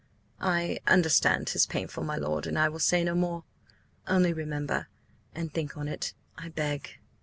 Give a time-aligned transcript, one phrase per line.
[0.43, 3.43] "I understand 'tis painful, my lord, and I will say no more.
[4.07, 6.97] Only remember–and think on it, I beg!"